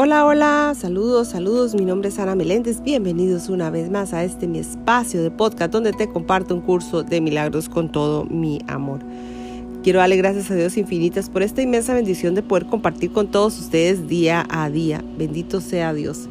Hola, 0.00 0.24
hola, 0.24 0.76
saludos, 0.78 1.26
saludos, 1.26 1.74
mi 1.74 1.84
nombre 1.84 2.10
es 2.10 2.20
Ana 2.20 2.36
Meléndez, 2.36 2.84
bienvenidos 2.84 3.48
una 3.48 3.68
vez 3.68 3.90
más 3.90 4.12
a 4.12 4.22
este 4.22 4.46
mi 4.46 4.60
espacio 4.60 5.20
de 5.24 5.32
podcast 5.32 5.72
donde 5.72 5.92
te 5.92 6.08
comparto 6.08 6.54
un 6.54 6.60
curso 6.60 7.02
de 7.02 7.20
milagros 7.20 7.68
con 7.68 7.90
todo 7.90 8.24
mi 8.24 8.60
amor. 8.68 9.00
Quiero 9.82 9.98
darle 9.98 10.16
gracias 10.16 10.52
a 10.52 10.54
Dios 10.54 10.76
infinitas 10.76 11.28
por 11.28 11.42
esta 11.42 11.62
inmensa 11.62 11.94
bendición 11.94 12.36
de 12.36 12.44
poder 12.44 12.66
compartir 12.66 13.10
con 13.10 13.26
todos 13.26 13.58
ustedes 13.58 14.06
día 14.06 14.46
a 14.48 14.70
día. 14.70 15.02
Bendito 15.18 15.60
sea 15.60 15.92
Dios. 15.92 16.28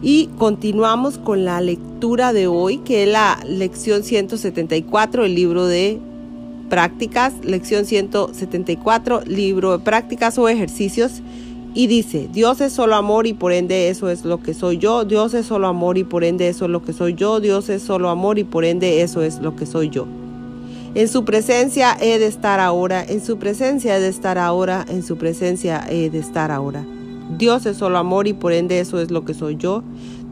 Y 0.00 0.28
continuamos 0.38 1.18
con 1.18 1.44
la 1.44 1.60
lectura 1.60 2.32
de 2.32 2.46
hoy, 2.46 2.78
que 2.78 3.02
es 3.02 3.08
la 3.08 3.36
lección 3.44 4.04
174, 4.04 5.24
el 5.24 5.34
libro 5.34 5.66
de 5.66 5.98
prácticas, 6.70 7.34
lección 7.42 7.84
174, 7.84 9.22
libro 9.26 9.76
de 9.76 9.84
prácticas 9.84 10.38
o 10.38 10.48
ejercicios 10.48 11.20
y 11.74 11.86
dice, 11.86 12.28
Dios 12.30 12.60
es 12.60 12.72
solo 12.72 12.96
amor 12.96 13.26
y 13.26 13.32
por 13.32 13.52
ende 13.52 13.88
eso 13.88 14.10
es 14.10 14.24
lo 14.24 14.42
que 14.42 14.52
soy 14.52 14.78
yo, 14.78 15.04
Dios 15.04 15.32
es 15.32 15.46
solo 15.46 15.68
amor 15.68 15.96
y 15.96 16.04
por 16.04 16.22
ende 16.22 16.48
eso 16.48 16.66
es 16.66 16.70
lo 16.70 16.82
que 16.82 16.92
soy 16.92 17.14
yo, 17.14 17.40
Dios 17.40 17.68
es 17.70 17.82
solo 17.82 18.10
amor 18.10 18.38
y 18.38 18.44
por 18.44 18.64
ende 18.64 19.02
eso 19.02 19.22
es 19.22 19.40
lo 19.40 19.56
que 19.56 19.64
soy 19.64 19.88
yo. 19.88 20.06
En 20.94 21.08
su 21.08 21.24
presencia 21.24 21.96
he 21.98 22.18
de 22.18 22.26
estar 22.26 22.60
ahora, 22.60 23.02
en 23.02 23.24
su 23.24 23.38
presencia 23.38 23.96
he 23.96 24.00
de 24.00 24.08
estar 24.08 24.36
ahora, 24.36 24.84
en 24.88 25.02
su 25.02 25.16
presencia 25.16 25.82
he 25.88 26.10
de 26.10 26.18
estar 26.18 26.50
ahora. 26.50 26.84
Dios 27.38 27.64
es 27.64 27.78
solo 27.78 27.96
amor 27.96 28.26
y 28.26 28.34
por 28.34 28.52
ende 28.52 28.78
eso 28.78 29.00
es 29.00 29.10
lo 29.10 29.24
que 29.24 29.32
soy 29.32 29.56
yo. 29.56 29.82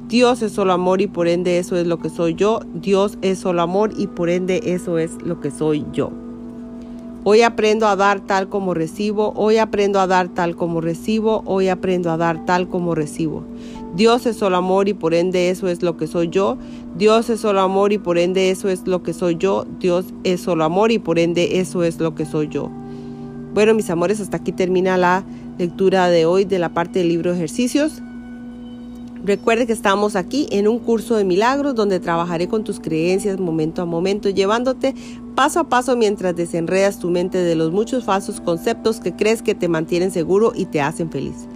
Dios 0.08 0.42
es 0.42 0.52
solo 0.52 0.74
amor 0.74 1.00
y 1.00 1.06
por 1.06 1.28
ende 1.28 1.58
eso 1.58 1.78
es 1.78 1.86
lo 1.86 1.98
que 1.98 2.10
soy 2.10 2.34
yo. 2.34 2.60
Dios 2.74 3.16
es 3.22 3.38
solo 3.38 3.62
amor 3.62 3.92
y 3.96 4.06
por 4.06 4.28
ende 4.28 4.60
eso 4.66 4.98
es 4.98 5.12
lo 5.22 5.40
que 5.40 5.50
soy 5.50 5.86
yo. 5.92 6.10
Hoy 7.22 7.42
aprendo 7.42 7.86
a 7.86 7.96
dar 7.96 8.20
tal 8.20 8.48
como 8.48 8.72
recibo, 8.72 9.34
hoy 9.36 9.58
aprendo 9.58 10.00
a 10.00 10.06
dar 10.06 10.28
tal 10.28 10.56
como 10.56 10.80
recibo, 10.80 11.42
hoy 11.44 11.68
aprendo 11.68 12.10
a 12.10 12.16
dar 12.16 12.46
tal 12.46 12.66
como 12.66 12.94
recibo. 12.94 13.44
Dios 13.94 14.24
es 14.24 14.36
solo 14.36 14.56
amor 14.56 14.88
y 14.88 14.94
por 14.94 15.12
ende 15.12 15.50
eso 15.50 15.68
es 15.68 15.82
lo 15.82 15.98
que 15.98 16.06
soy 16.06 16.30
yo. 16.30 16.56
Dios 16.96 17.28
es 17.28 17.40
solo 17.40 17.60
amor 17.60 17.92
y 17.92 17.98
por 17.98 18.16
ende 18.16 18.50
eso 18.50 18.70
es 18.70 18.86
lo 18.86 19.02
que 19.02 19.12
soy 19.12 19.36
yo. 19.36 19.66
Dios 19.80 20.06
es 20.24 20.40
solo 20.40 20.64
amor 20.64 20.92
y 20.92 20.98
por 20.98 21.18
ende 21.18 21.60
eso 21.60 21.84
es 21.84 22.00
lo 22.00 22.14
que 22.14 22.24
soy 22.24 22.48
yo. 22.48 22.70
Bueno, 23.52 23.74
mis 23.74 23.90
amores, 23.90 24.20
hasta 24.20 24.38
aquí 24.38 24.52
termina 24.52 24.96
la 24.96 25.22
lectura 25.58 26.08
de 26.08 26.24
hoy 26.24 26.46
de 26.46 26.58
la 26.58 26.70
parte 26.70 27.00
del 27.00 27.08
libro 27.08 27.32
de 27.32 27.36
ejercicios. 27.36 28.00
Recuerde 29.22 29.66
que 29.66 29.74
estamos 29.74 30.16
aquí 30.16 30.46
en 30.50 30.66
un 30.66 30.78
curso 30.78 31.16
de 31.16 31.24
milagros 31.24 31.74
donde 31.74 32.00
trabajaré 32.00 32.48
con 32.48 32.64
tus 32.64 32.80
creencias 32.80 33.38
momento 33.38 33.82
a 33.82 33.84
momento, 33.84 34.30
llevándote 34.30 34.94
paso 35.34 35.60
a 35.60 35.68
paso 35.68 35.94
mientras 35.94 36.34
desenredas 36.34 36.98
tu 36.98 37.10
mente 37.10 37.36
de 37.36 37.54
los 37.54 37.70
muchos 37.70 38.04
falsos 38.04 38.40
conceptos 38.40 38.98
que 38.98 39.14
crees 39.14 39.42
que 39.42 39.54
te 39.54 39.68
mantienen 39.68 40.10
seguro 40.10 40.52
y 40.54 40.64
te 40.64 40.80
hacen 40.80 41.10
feliz. 41.10 41.46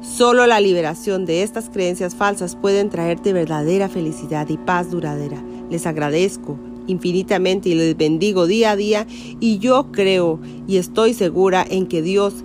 Solo 0.00 0.46
la 0.46 0.60
liberación 0.60 1.26
de 1.26 1.42
estas 1.42 1.70
creencias 1.70 2.14
falsas 2.14 2.54
pueden 2.54 2.88
traerte 2.88 3.32
verdadera 3.32 3.88
felicidad 3.88 4.48
y 4.48 4.56
paz 4.56 4.92
duradera. 4.92 5.42
Les 5.70 5.86
agradezco 5.86 6.56
infinitamente 6.86 7.68
y 7.68 7.74
les 7.74 7.96
bendigo 7.96 8.46
día 8.46 8.70
a 8.70 8.76
día 8.76 9.06
y 9.40 9.58
yo 9.58 9.90
creo 9.90 10.38
y 10.68 10.76
estoy 10.76 11.14
segura 11.14 11.66
en 11.68 11.86
que 11.86 12.00
Dios 12.00 12.44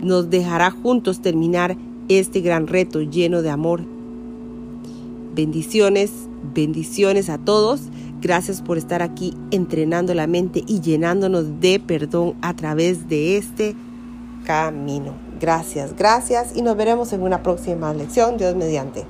nos 0.00 0.30
dejará 0.30 0.70
juntos 0.70 1.20
terminar 1.20 1.76
este 2.10 2.40
gran 2.40 2.66
reto 2.66 3.00
lleno 3.00 3.40
de 3.40 3.50
amor. 3.50 3.82
Bendiciones, 5.34 6.10
bendiciones 6.54 7.30
a 7.30 7.38
todos. 7.38 7.82
Gracias 8.20 8.60
por 8.60 8.76
estar 8.78 9.00
aquí 9.00 9.34
entrenando 9.50 10.12
la 10.12 10.26
mente 10.26 10.62
y 10.66 10.80
llenándonos 10.80 11.60
de 11.60 11.80
perdón 11.80 12.34
a 12.42 12.54
través 12.54 13.08
de 13.08 13.36
este 13.36 13.76
camino. 14.44 15.14
Gracias, 15.40 15.96
gracias 15.96 16.56
y 16.56 16.62
nos 16.62 16.76
veremos 16.76 17.12
en 17.12 17.22
una 17.22 17.42
próxima 17.42 17.94
lección. 17.94 18.36
Dios 18.36 18.56
mediante. 18.56 19.04